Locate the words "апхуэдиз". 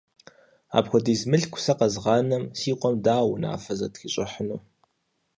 0.77-1.21